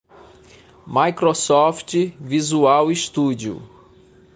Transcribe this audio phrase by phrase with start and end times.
[0.87, 3.61] Microsoft Visual Studio.